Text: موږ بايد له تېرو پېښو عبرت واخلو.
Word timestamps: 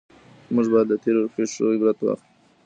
موږ 0.53 0.65
بايد 0.71 0.87
له 0.91 0.97
تېرو 1.03 1.31
پېښو 1.35 1.63
عبرت 1.75 1.97
واخلو. 2.01 2.23